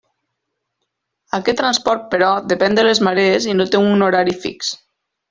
[1.37, 4.73] Aquest transport però depèn de les marees i no té un horari fix.